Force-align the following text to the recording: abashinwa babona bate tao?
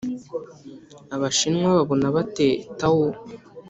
abashinwa 1.15 1.67
babona 1.77 2.07
bate 2.15 2.47
tao? 2.79 3.05